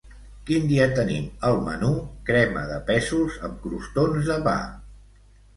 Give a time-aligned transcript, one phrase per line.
[0.45, 1.91] Quin dia tenim al menú
[2.31, 4.59] crema de pèsols amb crostons de pa?